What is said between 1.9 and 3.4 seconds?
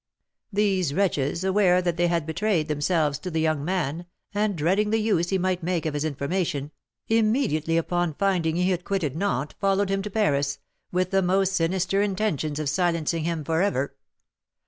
they had betrayed themselves to the